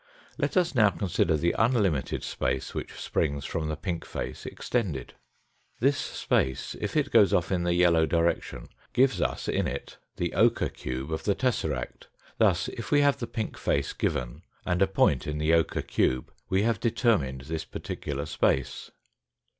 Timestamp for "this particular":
17.41-18.25